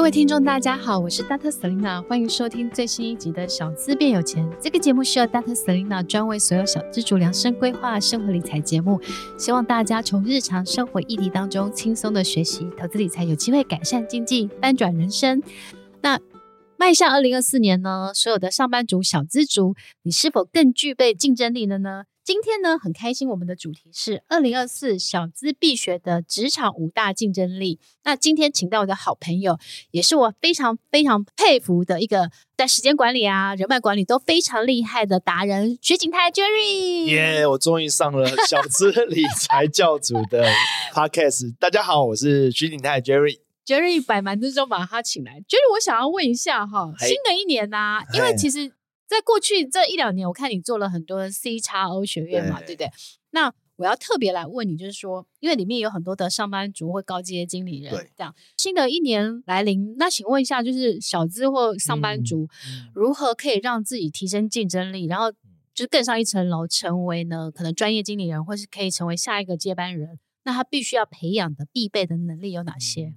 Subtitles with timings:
[0.00, 1.50] 各位听众，大家好，我是 Dr.
[1.50, 4.42] Selina，欢迎收听最新一集的《小资变有钱》。
[4.58, 5.54] 这个节目是由 Dr.
[5.54, 8.98] Selina 专为所有小资族量身规划生活理财节目，
[9.36, 15.42] 希望大家从日常生活议题当中轻松的学习投资理财，有机会改善经济，翻转人生。
[16.00, 16.18] 那
[16.78, 19.74] 迈向二零二四年呢，所有的上班族、小资族，
[20.04, 22.04] 你是否更具备竞争力了呢？
[22.22, 27.80] 今天呢，很开心，我们的主题是二零二四小资必学的职场五大竞争力。
[28.04, 29.58] 那今天请到我的好朋友，
[29.90, 37.06] 也是我非常非常佩服的一个在时间管理啊、人脉管理都非常厉害的达人，徐景泰 Jerry。
[37.06, 40.46] 耶！Yeah, 我终于上了小资理财教主的
[40.92, 41.56] Podcast。
[41.58, 43.38] 大家好，我是徐景泰 Jerry。
[43.64, 48.72] Jerry 百忙之中把他请来，Jerry，我想要问一下哈，新的一年呐、啊，因为其实。
[49.10, 52.90] 在过去这一两年，我看你做了很多的 CXO 学院嘛，对，对不对？
[53.32, 62.48] 那我要特别来问你，就是说，因为里面有很多的上班族或高阶经理人，对这样新的一年来临，那请问一下，就是小资或上班族、
[62.94, 70.20] 如何可以让自己提升竞争力，然后就是更上一层楼，成为呢可能专业经理人，或是可以成为下一个接班人？
[70.44, 73.14] 那他必须要培养的必备的能力有哪些？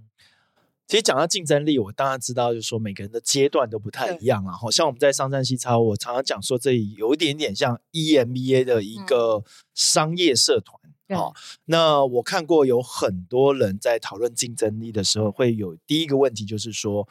[0.86, 4.52] 嗯其实讲到竞争力，我当然知道，就是说每个人的阶段都不太一样啊。
[4.52, 10.80] 好像我们在商战 CXO，我常常讲说，这里有一点点像 EMBA 的一个商业社团。
[11.18, 17.08] 好、嗯，那我看过有很多人在讨论竞争力的时候，会有第一个问题，就是说，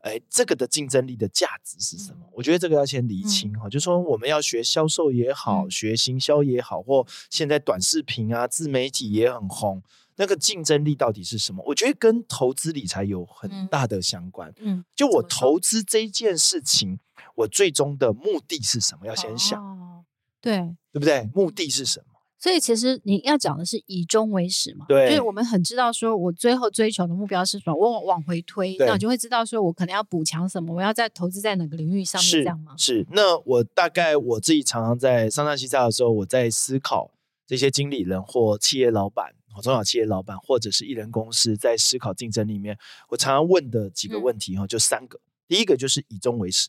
[0.00, 2.18] 哎，这个的竞争力的价值是什么？
[2.22, 9.82] 嗯、我觉得这个要先厘清哈，嗯、就是说我们要学销售也好，嗯、学行销也好，或现在短视频啊、自媒体也很红。
[10.18, 11.64] 那个竞争力到底是什么？
[11.64, 14.52] 我觉得跟投资理财有很大的相关。
[14.58, 16.98] 嗯，就我投资这件事情，
[17.36, 19.06] 我最终的目的是什么？
[19.06, 19.58] 要先想。
[19.62, 20.04] 哦，
[20.40, 21.30] 对，对不对？
[21.32, 22.18] 目的是什么？
[22.40, 24.86] 所以其实你要讲的是以终为始嘛。
[24.88, 27.76] 对，就是我们很知道说，我最后追求的目标是什么？
[27.76, 32.74] 我往回推，那我就会知道说我可能要补强什么，我要在投资在哪个领域上面这样吗？
[32.76, 33.06] 是，是。
[33.10, 37.12] 那我大概我自己常常在上上西下的时候，我在思考
[37.46, 39.34] 这些经理人或企业老板。
[39.62, 45.20] 中小企业老板或者是一人公司在思考竞争里面，我常常问的几个问题哈，就三个。
[45.46, 46.68] 第一个就是以终为始，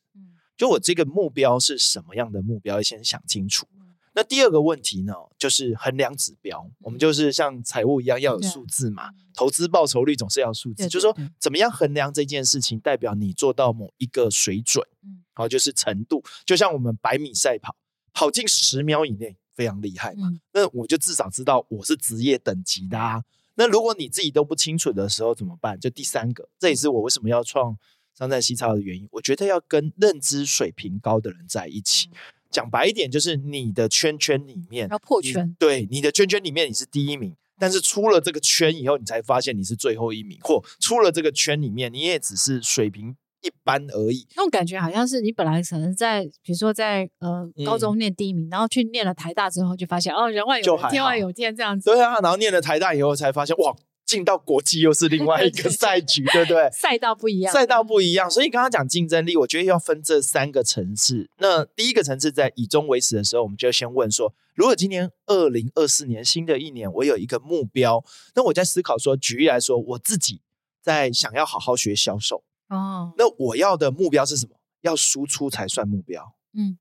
[0.55, 3.67] 就我这个目标是什么样的目标，要先想清楚。
[4.13, 6.69] 那第二个问题呢，就是衡量指标。
[6.79, 14.85] 我们就是像财务一样要有数字嘛，投资报酬率总是要数字，就是说怎么样衡量这件事情，代表你做到某一个水准，
[15.33, 16.23] 好，就是程度。
[16.45, 17.75] 就像我们百米赛跑，
[18.13, 19.38] 跑进十秒以内。
[19.59, 23.22] 非常厉害嘛，那我就至少知道我是职业等级的啊。
[23.56, 25.78] 那如果你自己都不清楚的时候怎么办？
[25.78, 27.78] 就第三个，这也是我为什么要创
[28.18, 29.06] 商战 CXO 的原因。
[29.12, 32.09] 我觉得要跟认知水平高的人在一起。
[32.50, 35.53] 讲白一点，就是你的圈圈里面要破圈。
[35.59, 43.18] 对，你的圈圈里面你是第一名，但是出了这个圈以后，你才发现你是最后一名，或出了这个圈里面，你也只是水平。
[43.41, 51.89] 一般而已，那种感觉好像是你本来可能在，比如说在呃高中念第一名，嗯、然后去念了台大之后，就发现哦，人外有人，天外有天这样子。
[51.89, 53.73] 对啊，然后念了台大以后，才发现哇，
[54.05, 56.69] 进到国际又是另外一个 赛局，对不对？
[56.73, 58.29] 赛道不一样，赛道不一样。
[58.29, 61.29] 所以刚刚讲竞争力，我觉得要分这三个层次。
[61.38, 68.03] 那第一个层次在以终为始的时候，我们就先问说，如果今年二零二四年新的一年，我有一个目标，
[68.35, 70.41] 那我在思考说，举例来说，我自己
[70.81, 72.44] 在想要好好学销售。
[72.69, 74.56] 哦，那我要的目标是什么？
[74.81, 76.78] 要输出才算目标，嗯，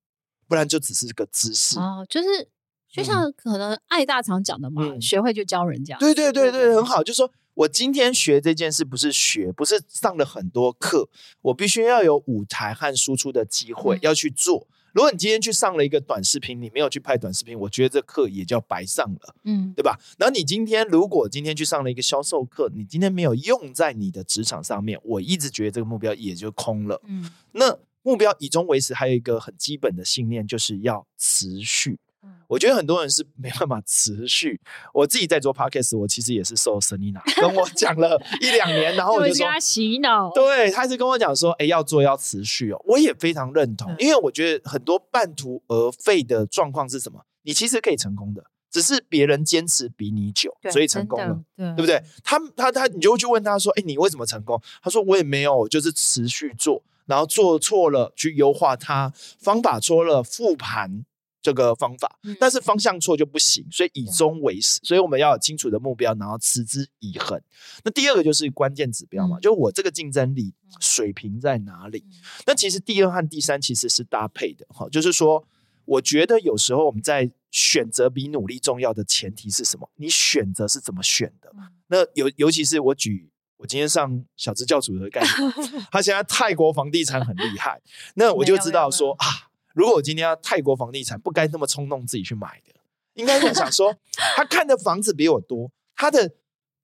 [0.46, 2.06] 不然就只是个姿势哦。
[2.08, 2.48] 就是
[2.88, 5.96] 就像可能爱大常讲的嘛，嗯、学会就教人家。
[5.98, 7.02] 对对对对，很好。
[7.02, 11.08] 就是说我今天学这件事，不是学，不是上了很多课，
[11.42, 14.68] 我必须要有舞台和输出的机会，嗯、要去做。
[14.92, 19.98] 如果你今天去上了一个短视频，你没有去拍短视频，我觉得这课也叫白上了，嗯，对吧？
[20.18, 27.30] 然后你今天如果今天去上了一个销售课，你今天没有用在你的职场上面，我一直觉得这个目标也就空了，嗯。
[27.52, 31.98] 那目标以终为始，还有一个很基本的信念，就是要持续。
[32.48, 34.60] 我觉得很多人是没办法持续。
[34.94, 42.82] 我自己在做 podcast，我其实也是受 Selina 跟我讲了一两年，然后我就说他洗脑，对，他是跟我讲说，哎，要做要持续哦。
[42.86, 47.20] 我也非常认同，因为我觉得很多半途而废的状况是什么？
[47.42, 52.02] 你其实可以成功的，只是别人坚持比你久，所以成功了，对，对不对？
[52.24, 54.60] 他他他，你就会去问他说，哎，你为什么成功？
[54.82, 61.04] 他说我也没有，就是持续做，然后做错了去优化它，方法错了复盘。
[61.40, 67.40] 这个方法，但是方向错就不行，所以以终为始，所以我们要有清楚的目标，然后持之以恒。
[67.84, 72.04] 那第二个就是关键指标嘛，就我这个竞争力水平在哪里？
[72.46, 75.44] 那其实第二和第三其实是搭配的哈，就是说，
[75.84, 79.88] 我觉得有时候我们在选择比努力重要的前提是什么？
[79.96, 81.50] 你选择是怎么选的？
[81.86, 85.32] 那尤尤其是我举我今天上小资教主的概念，
[85.90, 87.80] 他现在泰国房地产很厉害，
[88.14, 89.26] 那我就知道说啊，
[89.78, 92.74] 如果我今天要泰国房地产，不该那么冲动自己去买的，
[93.14, 93.94] 应该是想说，
[94.34, 96.34] 他看的房子比我多，他的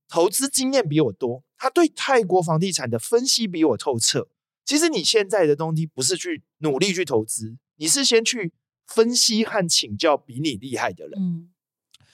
[0.09, 4.29] 投资经验比我多，他对泰国房地产的分析比我透彻。
[4.65, 8.53] 其实你现在的东西不是去努力去投资，你是先去
[8.87, 11.21] 分析和请教比你厉害的人。
[11.21, 11.51] 嗯。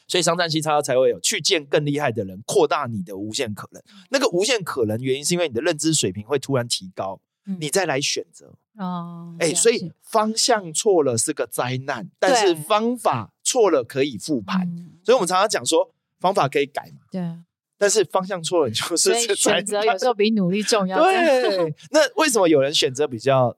[0.09, 3.83] 所以商战西叉才会有去见更厉害的人，扩大你的无限可能。
[4.09, 8.55] 那个无限可能原因是因为你的认知水平会突然提高，嗯、你再来选择。
[8.76, 14.67] 哦，哎、欸，所以方向错了是个灾难，但是方法错了可以复盘。
[15.05, 17.00] 所以我们常常讲说方法可以改嘛。
[17.11, 17.20] 对。
[17.76, 21.02] 但是方向错了，你就 是选择有时候比努力重要。
[21.02, 21.75] 对。
[21.91, 23.56] 那为什么有人选择比较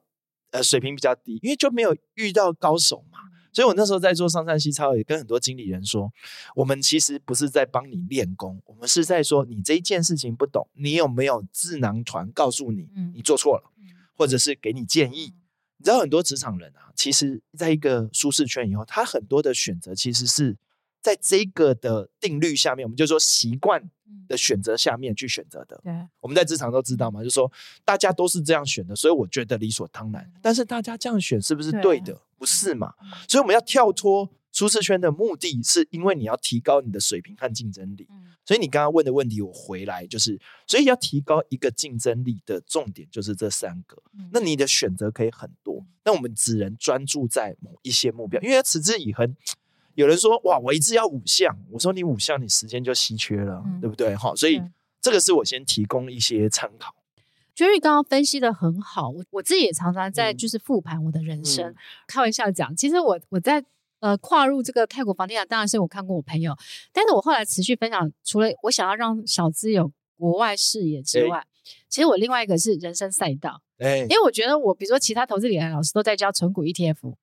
[0.51, 1.39] 呃水平比较低？
[1.41, 3.19] 因为就没有遇到高手嘛。
[3.53, 6.11] 所以，我那时候在做上山西操，也跟很多经理人说，
[6.55, 13.71] 我们其实不是在帮你练功，我们是在说，你这一件事情不懂，你有没有智囊团告诉你，你做错了，
[14.15, 15.33] 或者是给你建议？
[15.77, 20.57] 你知道，很多职场人啊，其实在一个舒适圈以后，他很多的选择其实是
[21.03, 23.91] 在这个的定律下面，我们就说习惯
[24.27, 25.79] 的选择下面去选择的。
[25.83, 27.51] 对，我们在职场都知道嘛，就是说
[27.83, 30.31] 大家都是这样选的，所以我觉得理所当然。
[30.41, 32.17] 但是大家这样选是不是对的？
[32.37, 32.93] 不是嘛？
[33.27, 38.07] 所以我们要跳脱舒适圈的目的是因为你要提高你的水平和竞争力。
[38.45, 44.01] 所以你刚刚问的问题，我回来就是，所以要提高一个竞争力的重点就是这三个。
[44.31, 49.35] 那你的选择可以很多，那我们只能专注在某一些目标，因为持之以恒。
[49.95, 54.15] 有人说哇，我一次要五项，我说你五项，你时间就稀缺了，嗯、对不对？
[54.15, 54.61] 好，所以
[55.01, 56.95] 这个是我先提供一些参考。
[57.55, 61.69] Jerry 刚刚分析的很好，我我自己也常常在就是复盘我的人生。
[61.69, 61.75] 嗯、
[62.07, 63.63] 开玩笑讲，其实我我在
[63.99, 66.55] 呃跨入这个泰国房地产，当然是我看过我朋友，
[66.91, 71.47] 但是我后来持续分享，除了我想要让小资有国外视野之外，欸、
[71.87, 73.61] 其实我另外一个是人生赛道。
[73.77, 77.13] 欸、因为我觉得我比如说其他投资理财老师都在教存股 ETF。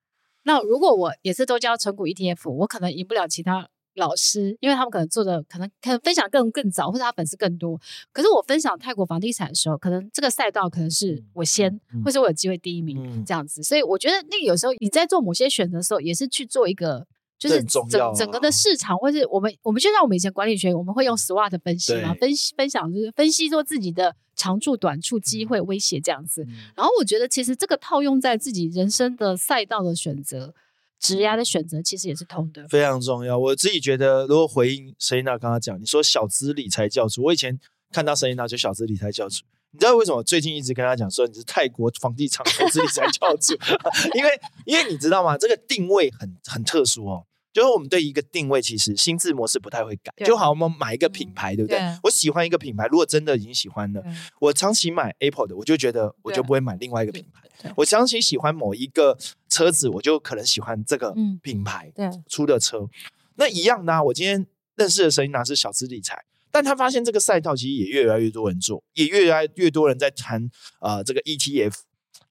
[0.45, 7.79] 那如果我也是都教纯股 ETF，我可能赢不了其他老师，因为他们可能做的可能可能分享更更早，或者他粉丝更多。
[8.13, 13.63] 可是我分享泰国房地产的时候，可能这个赛道可能是我先，嗯、或者我有机会第一名、嗯、这样子。
[13.63, 17.07] 所以我觉得那个有时候你在做某些选择的时候，也是去做一个。
[17.41, 17.83] 就是整
[18.15, 26.47] 整个的市场，或是我们我们就像我们以前管理学，我们会用 SWOT 分析嘛，分析分享就是分析做自己的长处、短处、机会、威胁这样子。
[26.77, 30.55] 然后我觉得其实这个套用在自己人生的赛道的选择、
[30.99, 33.39] 职业的选择，其实也是通的，非常重要。
[33.39, 37.59] 我自己觉得，如果回应 Selina 刚刚讲，你说小资理财教主，我以前
[37.91, 43.55] 看到 Selina 就小资理财教主，你知道为什么最近一直跟他讲说你是泰国房地产投资理财教主？
[44.15, 44.31] 因为
[44.67, 45.39] 因为你知道吗？
[45.39, 47.25] 这个定位很很特殊哦。
[47.53, 50.13] 就是我们对一个定位，其实心智模式不太会改。
[50.25, 51.81] 就好，我们买一个品牌，对不对？
[52.05, 54.03] 我喜欢一个品牌，如果真的已经喜欢了，
[54.41, 57.73] 我长期买 Apple 的，我就觉得我就不会买另外一个品牌。
[57.77, 59.19] 我长期喜欢某一个
[59.49, 61.93] 车子，我就可能喜欢这个品牌
[62.29, 62.89] 出的车。
[63.37, 64.03] 那一样呢？
[64.05, 64.47] 我今天
[64.77, 70.49] 认识的 Selina 是小资理财，但他发现这个赛道其实也越来越多人做，也越来越多人在谈
[70.79, 71.75] 啊这个 ETF。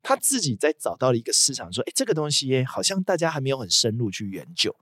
[0.02, 4.74] 他自己在找到了一个市场，说：“哎，这个东西好像大家还没有很深入去研究。”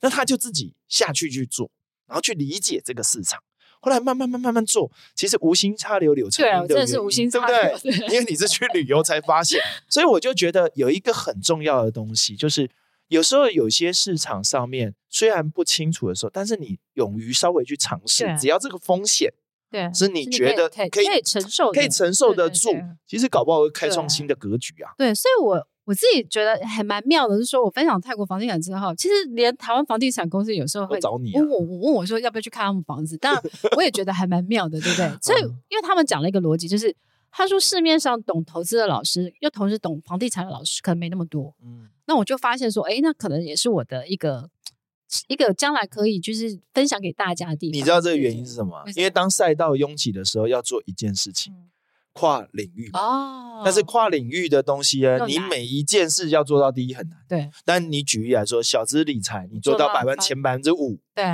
[0.00, 1.70] 那他就自己下去去做，
[2.06, 3.42] 然后去理解这个市场。
[3.80, 8.06] 后来慢慢慢慢慢做，其实无心插柳柳成荫的，真的是无心插柳，对不对？
[8.08, 12.68] 因为你是去旅游才发现， 所以我就觉得有一个很重要的东西，就是
[13.08, 19.32] 有时候有些市场上面虽然不清楚的时候，但是你勇于稍微去尝试，只要这个风险
[19.70, 22.70] 对是你觉得可以可以承受可以承受得住，
[23.06, 24.92] 其实搞不好会开创新的格局啊。
[24.98, 25.68] 对，所以我。
[25.86, 33.16] 我自己觉得还蛮妙的，是说我分享泰国房地产之后，其实连台湾房地产公司有时候会找你问我，问我说要不要去看他们房子。
[33.16, 33.42] 当然，
[33.76, 35.08] 我也觉得还蛮妙的，对不对？
[35.22, 36.94] 所以，因为他们讲了一个逻辑，就是
[37.30, 41.54] 他说市面上懂投资的老师，又同时懂房地产的老师，可能没那么多。
[41.62, 44.50] 嗯，那我就发现说，哎，那可能也是我的一个
[45.28, 47.78] 一个将来可以就是分享给大家的地方。
[47.78, 48.82] 你知道这个原因是什么？
[48.96, 51.52] 因为当赛道拥挤的时候，要做一件事情。
[51.52, 51.68] 嗯
[52.16, 57.18] 跨领域哦，但是跨领域的东西呢，你每一件事要做到第一很难。
[57.28, 60.98] 对，但你举例来说，小资理财，你做到百分前百分之五。
[61.14, 61.24] 对。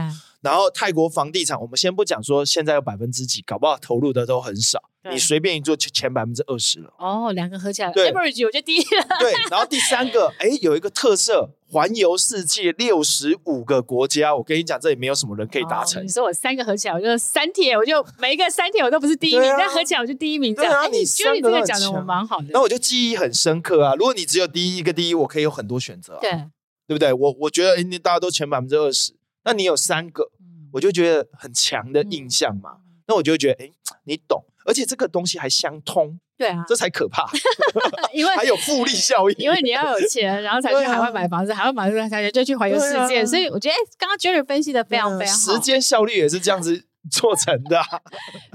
[0.40, 4.82] 然后泰国房地产，我们先不讲说现在有百分之几，搞不好投入的都很少。
[5.08, 6.92] 你随便一做，前百分之二十了。
[6.98, 8.82] 哦，两个合起来，average 我觉得第一。
[8.82, 14.36] 对，然后第三个，哎，有一个特色，环游世界六十五个国家。
[14.36, 16.04] 我跟你讲，这里没有什么人可以达成。
[16.04, 20.54] 你说我三个合起来，我就三铁，我就每一个三铁我都不是第一名，但合起来我就第一名。
[20.54, 22.48] 这样啊，你觉得你这个讲的我蛮好的。
[22.50, 23.94] 那我就记忆很深刻啊。
[23.94, 26.18] 如果你只有第一一个第一，我可以有很多选择。
[26.20, 26.30] 对，
[26.86, 27.10] 对不对？
[27.10, 29.14] 我我觉得，哎，你大家都前百分之二十，
[29.44, 30.30] 那你有三个，
[30.74, 32.80] 我就觉得很强的印象嘛。
[33.06, 33.70] 那我就觉得，哎，
[34.04, 34.44] 你懂。
[34.64, 36.18] 而且这个东西还相通。
[36.38, 37.24] 对啊，这才可怕，
[38.12, 39.36] 因为还有复利效应。
[39.38, 43.22] 因为你要有钱，然后才去海外买房子，啊、海外买房子才就去环游世界。
[43.22, 45.52] 啊、所以我觉得，哎，刚刚 Jerry 分析的非常非常好。
[45.52, 47.86] 时间效率也是这样子 做成的、啊。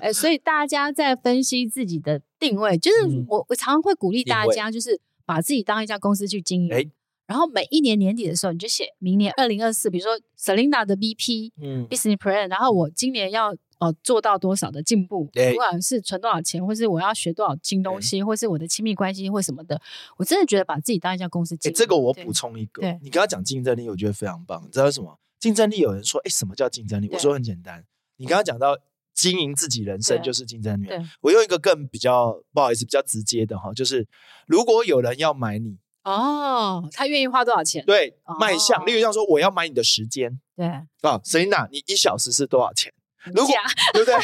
[0.01, 6.73] 哎，所以大家在分析自己的定位，就是我、嗯、我常常会鼓励大家，就是把自己当一家公司去经营。
[6.73, 6.83] 哎，
[7.27, 13.55] 然后每一年年底的时候，你就写明年二零二四，比如说 Selina 的 VP，嗯，Business Plan，然后我今年要。
[13.79, 15.25] 哦，做到多少的进步？
[15.25, 19.79] 不管是存多少钱，或是我要学多少新东西，或是我的亲密关系或什么的，
[20.17, 21.75] 我真的觉得把自己当一家公司经营。
[21.75, 24.63] 这个我补充一个，你刚刚讲竞争力，我觉得非常棒。
[24.65, 25.19] 你知道什么？
[25.39, 27.07] 竞争力有人说，哎，什么叫竞争力？
[27.12, 27.86] 我说很简单，
[28.17, 28.75] 你刚刚讲到
[29.13, 30.88] 经营自己人生就是竞争力。
[31.22, 34.07] 我用一个更比较不好意思，比较直接的哈，就是
[34.48, 37.86] 如果有人要买你，哦，他愿意花多少钱？
[37.86, 42.91] 对，卖相，例如像说我要买你的时间，对啊，Selina，你一小时是多少钱？
[43.33, 43.55] 如果
[43.93, 44.15] 对不对？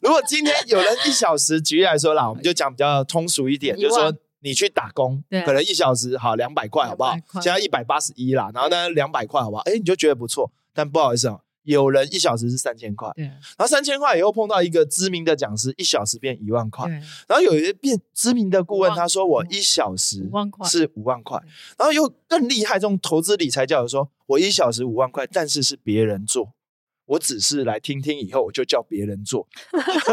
[0.00, 7.16] 如果今天有人一小时，举例来说啦， 我们就讲比较通俗一点，就是说你去打工，可能一小时好两百块，好不好？
[7.42, 9.62] 现在一百八十一啦，然后呢两百块，好不好？
[9.62, 10.50] 哎，你就觉得不错。
[10.72, 13.10] 但不好意思啊，有人一小时是三千块，
[13.56, 16.86] 然后三千块以后碰到一个知名的讲师，一小时变一万块，
[17.26, 20.28] 然后有一个变知名的顾问，他说我一小时
[20.64, 21.38] 是五万块，
[21.78, 26.52] 然后又更厉害，这种投资理财教育说，我一小时五万块，但是是别人做。
[27.06, 29.46] 我只是来听听，以后我就叫别人做，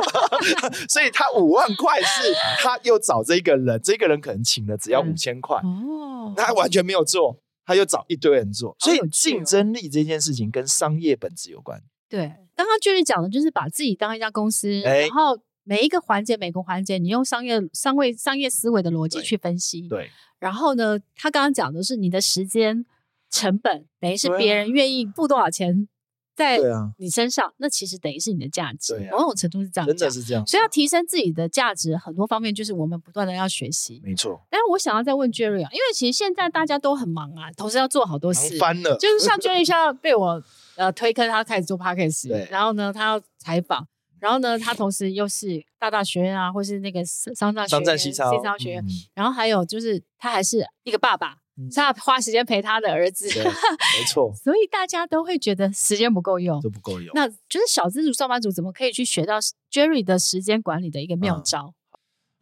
[0.88, 2.32] 所以他五万块是
[2.62, 7.36] 他又找这个人，这个人可能请了只要五千块，哦，他完全没有做，
[7.66, 11.82] 他又找一堆人做，所以竞争力这件事情跟商业本质有关。
[12.08, 19.88] 对，刚刚就是讲的，就是把自己当一家公司，然后每一个环节，每个环节，你用商业、商业、商业思维的逻辑去分析。
[19.88, 22.86] 对，然后呢，他刚刚讲的是你的时间
[23.32, 25.88] 成本，等于是别人愿意付多少钱。
[26.36, 26.60] 在
[26.98, 30.46] 你身上，啊、那其实等于是你的价值，某种程度是这样，真的是这样。
[30.48, 34.02] 所以要提升自己的价值，很多方面就是我们不断的要学习。
[34.04, 34.42] 没错。
[34.50, 38.98] 但是我想要再问 Jerry 啊，因为其实现在大家都很忙啊，同时要做好多事，翻了。
[38.98, 40.44] 就是像 Jerry 现在被我
[40.76, 42.48] 呃推坑，他开始做 Podcast，对。
[42.50, 43.88] 然后呢，他要采访，
[44.20, 51.43] 然后呢，他同时又是大大学院啊，或是那个商战商战西超西超学院，嗯、然后还有就是他还是一个爸爸。
[51.76, 57.12] 他花时间陪他的儿子， 没错，所以大家都会觉得时间不够用，都不够用。
[57.14, 59.40] 那就是小资族、上班族怎么可以去学到
[59.72, 61.68] Jerry 的时间管理的一个妙招？
[61.68, 61.74] 嗯，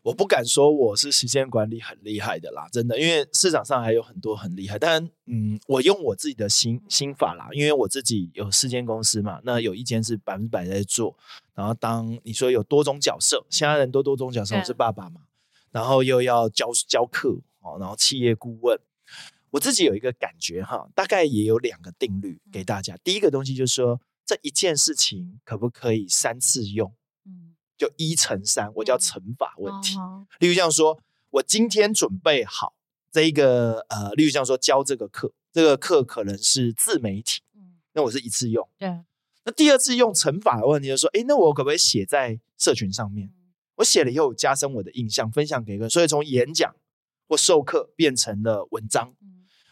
[0.04, 4.80] 我不敢说我是时间管理很厉害的啦，真的，因为市场上还有很多很厉害。
[4.80, 11.18] 但嗯，我用我自己的心心法啦，因为我自己有四间公司嘛，那有一间是百分之百在做，
[11.54, 15.22] 然后当你说有多种角色，现在人都多种角色，我是爸爸嘛，
[15.72, 18.80] 然后又要教教课哦，然后企业顾问。
[19.52, 22.98] 我自己有一个感觉哈，大概也有两个定律给大家。
[23.04, 26.94] 第一个东西就是说，这一件事情可不可以三次用？
[27.26, 29.96] 嗯，就一乘三，我叫乘法问题。
[30.40, 30.98] 例如像说，
[31.30, 32.74] 我今天准备好
[33.12, 37.42] 这一个呃，例如像说教这个课，这个课可能是自媒体，
[37.94, 38.68] 那我是一次用。
[38.78, 39.02] 对。
[39.44, 43.34] 那第二次用乘法的问题就是说，哎，那我可不可以写在社群上面？
[43.76, 46.74] 我写了以后加深我的印象，分享给一个人，所以从演讲
[47.28, 49.14] 或授课变成了文章。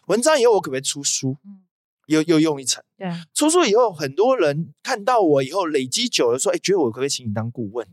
[0.10, 1.38] 文章以后我可不可以出书？
[1.46, 1.62] 嗯，
[2.08, 2.84] 又又用一层。
[2.98, 7.88] 对，出书以后很多人看到我以后累积久了，说：“哎，觉得我可不可以请你当顾问？”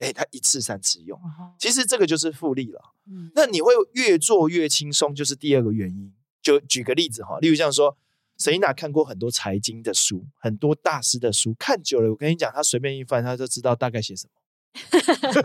[0.00, 1.20] 哎，他一次三次用，
[1.58, 2.80] 其实这个就是复利了。
[3.10, 6.14] 嗯，那你会越做越轻松，就是第二个原因。
[6.40, 7.98] 就举个例子哈，例如像说
[8.38, 14.37] ，Selina 看过很多财经的书，很多大师的书，看久了，我跟你讲，他随便一翻，他就知道大概写什么。
[14.90, 15.42] 对不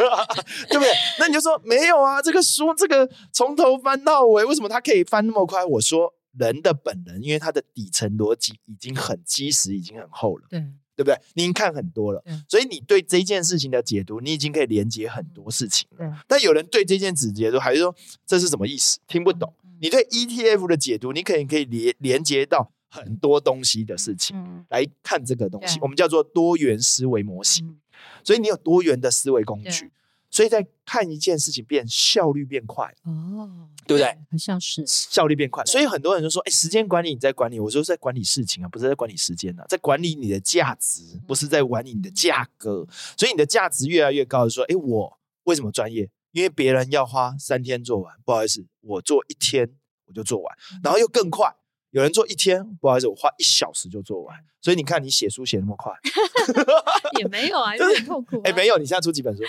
[0.79, 0.91] 对？
[1.19, 5.63] 那你就说没有啊，这个书这个从头翻到尾，为什么它可以翻那么快？
[5.65, 10.59] 我说人的本能，因为它的底层逻辑已经很基石，已经很厚了，对
[10.95, 11.17] 对不对？
[11.33, 16.17] 你已经看很多了，所以你对这件事情的解读，你已经可以连接很多事情了。
[16.27, 17.95] 但有人对这件事解读，还是说
[18.27, 18.99] 这是什么意思？
[19.07, 19.51] 听不懂。
[19.63, 27.65] 嗯、你对 ETF 的解读，你可以可以连连接到很多东西的事情、嗯、来看这个东西，我们叫做多元思维模型。
[27.67, 27.79] 嗯
[28.21, 29.89] 所以你有多元的思维工具，
[30.29, 34.17] 所以在看一件事情变效率变快哦，对不对？
[34.29, 35.63] 很像是效率变快。
[35.63, 42.85] 所以很多人就说：“哎，时间管理你在管理，我说在管理事情啊，不是在管理时间啊，在管理你的价值，不是在管理你的价格。
[42.89, 46.09] 嗯、所以你的价值越来越高，就说：哎，我为什么专业？
[46.31, 49.69] 因为别人要花三天做完，不好意思，我做一天
[50.07, 51.55] 我就做完，然后又更快。”
[51.93, 54.35] 有人做一天，不好意思，我花一小时就做完。
[54.61, 55.93] 所以你看，你写书写那么快
[57.19, 58.41] 也没有啊，有点痛苦、啊。
[58.45, 59.43] 哎、欸，没有，你现在出几本书？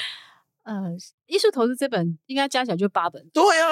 [0.64, 0.94] 呃，
[1.26, 3.26] 艺术投资这本应该加起来就八本。
[3.32, 3.68] 对啊，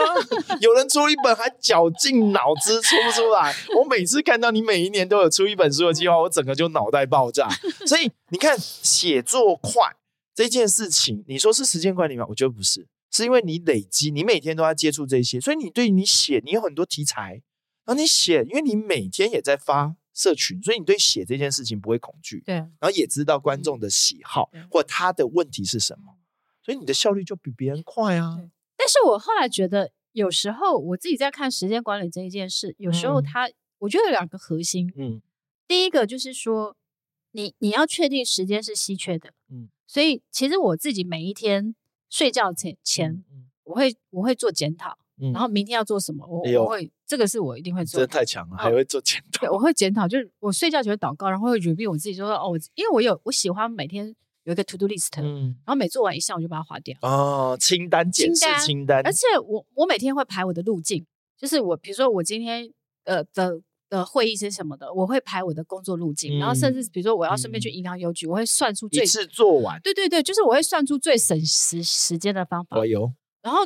[0.61, 3.55] 有人出一本还绞尽脑汁出不出来。
[3.77, 7.49] 我每次看到你每一年都有出一本书的计划，我整个就脑袋爆炸。
[7.87, 9.95] 所以你看，写作快，
[10.35, 12.25] 这件事情，你说是时间管理吗？
[12.31, 17.43] 我觉得不是，是因为你累积，你每天都要接触这些，所以你对你写，你有很多题材，
[17.85, 26.17] 然后你写，因为你每天也在发社群，所以你对写这件事情不会恐惧，对，然后也知道观众的喜好或他的问题是什么，
[26.63, 28.39] 所以你的效率就比别人快啊。
[28.77, 35.23] 但是我后来觉得，有时候我自己在看时间管理这一件事，有时候它，嗯、我觉得有两个核心，嗯，
[35.67, 36.77] 第一个就是说，
[37.31, 39.69] 你你要确定时间是稀缺的，嗯。
[39.85, 41.75] 所以，其实我自己每一天
[42.09, 43.23] 睡觉前前，
[43.65, 48.01] 我会我会做检讨，然后明天要做什么，我我会这个是我一定会做。
[48.01, 49.41] 真的太强了，还会做检讨。
[49.41, 54.07] 对，我会检讨，就是我睡觉前会祷告，然后会 review 我自己，就说哦，因为我有我喜欢每天
[54.45, 56.97] 有一个 to do list，嗯，然后每做完一项我就把它划掉。
[57.03, 61.05] 哦，清单检视清单，而且我我每天会排我的路径，
[61.37, 62.73] 就是我比如说我今天
[63.05, 63.61] 呃的。
[63.93, 64.91] 的会议是什么的？
[64.91, 69.79] 我会排我的工作路径，嗯、然后甚至比如说我要顺便去银行邮局，嗯、我会算出最一次做完。
[69.83, 72.79] 对对对，就是我会算出最省时时间的方法。
[72.79, 73.13] 我有。
[73.43, 73.59] 然后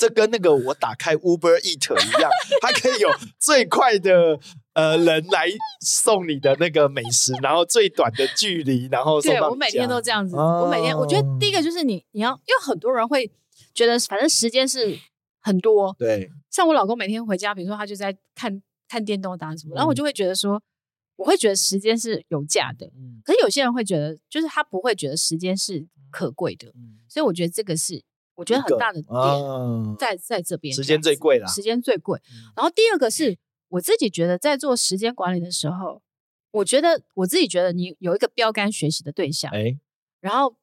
[0.00, 2.30] 这跟那个我打开 Uber Eat 一样，
[2.62, 4.40] 它可以有最快的
[4.72, 5.46] 呃人来
[5.84, 9.40] 送你的那个美食，然后最短的距离，然后送到。
[9.40, 10.34] 对，我每天都这样子。
[10.36, 13.30] 哦、我每天我觉得第一个就是你你要，因为很多人会
[13.74, 14.98] 觉得反正时间是
[15.40, 15.94] 很多。
[15.98, 16.30] 对。
[16.50, 18.62] 像我老公每天回家，比如说他就在看。
[18.92, 20.60] 看电动打什么，然后我就会觉得说，
[21.14, 22.86] 我会觉得时间是有价的。
[22.86, 26.66] 嗯，可是有些人会觉得，就是他不会觉得时间是可贵的。
[26.74, 28.02] 嗯，所以我觉得这个是
[28.40, 32.18] 我觉得很大的点在在这边，时间最贵了，时间最贵。
[32.56, 33.36] 然后第二个是
[33.68, 36.00] 我自己觉得，在做时间管理的时候，
[36.52, 39.78] 我觉得我自己觉得你有一个标杆学习的对象，哎，
[40.20, 40.56] 然后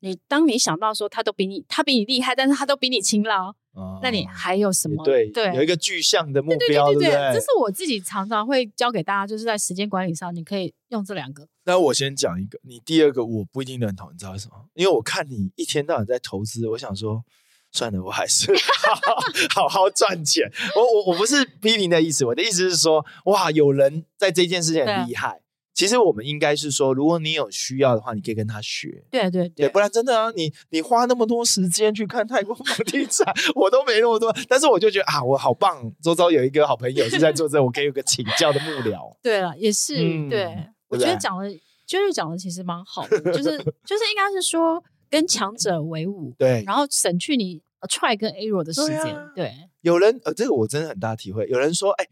[0.00, 3.54] 你当你想到说他都比你他比你厉害，但是他都比你勤劳。
[3.72, 5.04] 哦，那你还有什么？
[5.04, 11.46] 对对，有一个具象的目标，对对对对，这是我自己常常会教给大家，就是在时间管理上，你可以用这两个。
[11.64, 14.54] 那我先讲一个，你第二个我不一定认同，你知道为什么？
[14.74, 17.22] 因为我看你一天到晚在投资，我想说，
[17.70, 18.94] 算了，我还是好
[19.54, 20.50] 好好好赚钱。
[20.74, 25.40] 我我我不是批评的意思，我的意思是说，哇，有人在这件事情很厉害。
[25.80, 29.02] 其实我们应该是说，如果你有需要的话，你可以跟他学。
[29.10, 33.24] 对对对，对，不然真的啊，你你花那么多时间去看泰国房地产，
[33.56, 34.30] 我都没那么多。
[34.46, 39.16] 但是我就觉得啊，我好棒，周遭有一个好朋友是在做这，我可以有个请教的幕僚。
[39.22, 40.54] 对了，也是、嗯、对，
[40.88, 41.50] 我觉得讲的，
[41.86, 49.02] 就是讲的其实蛮好的， 就是就是应该是说跟强者为伍，对，然后省去你 try 跟 error 的时间。
[49.02, 51.46] 对，啊、对，有人呃，这个我真的很大体会。
[51.48, 52.06] 有人说，哎。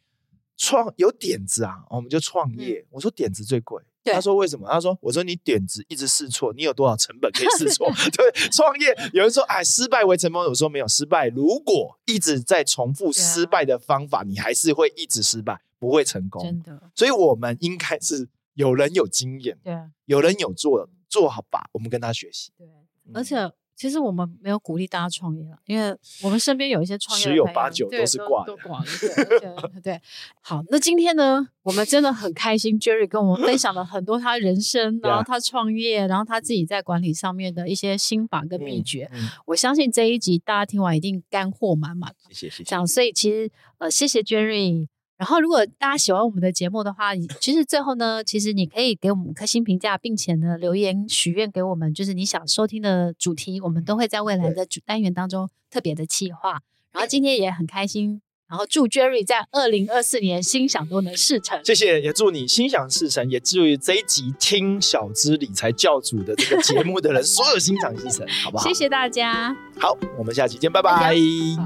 [0.59, 2.81] 创有点子啊，我们就创业。
[2.81, 4.69] 嗯、我说点子最贵，他说为什么？
[4.69, 7.89] 他说我说你点子一直试错，你有多少成本可以试错？
[8.13, 10.43] 对，创业有人说哎，失败为成功。
[10.43, 16.43] 我说没有失败，如果一直在重复失败的方法，啊、你还是会一直失败，不会成功。
[16.43, 19.75] 真的，所以我们应该是有人有经验，对，
[20.07, 22.51] 有人有做做好吧，我们跟他学习。
[22.59, 22.67] 对，
[23.07, 23.51] 嗯、而且。
[23.79, 28.53] 其实我们没有鼓励大家创业了，因为我们身边有一些创业的，十有八九都是挂的。
[29.01, 30.01] 对对 对。
[30.41, 39.09] 好，那今天呢，我们真的很开心，Jerry 跟我们分享了很多他人生，然后他创业，然后他自己在管理上面的一些心法跟秘诀。
[39.13, 42.13] 嗯嗯、我相信这一集大家听完一定干货满满。
[42.27, 42.65] 谢谢谢谢。
[42.65, 44.89] 这样，所以其实呃，谢谢 Jerry。
[45.19, 56.61] 然后，如果大家喜欢我们的节目的话，其实最后呢，其实你可以给我们五颗星评价，并且呢留言许愿给我们，就是你想收听的主题，我们都会在未来的主单元当中特别的企划。
[56.93, 61.61] 然后今天也很开心，然后祝 Jerry 在二零二四年心想都能事成。
[61.65, 68.65] 谢谢，也祝你心想事成，也祝这一集听小资理财教主的这个节目的人 所有心想事成，好不好？
[68.69, 69.53] 谢谢大家。
[69.81, 71.13] 好，我们下期见，拜拜，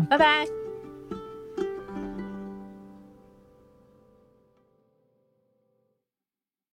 [0.08, 0.62] 拜拜。